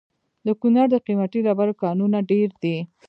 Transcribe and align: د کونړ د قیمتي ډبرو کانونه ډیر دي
د 0.45 0.47
کونړ 0.61 0.85
د 0.91 0.95
قیمتي 1.05 1.39
ډبرو 1.45 1.73
کانونه 1.83 2.17
ډیر 2.31 2.49
دي 2.63 2.77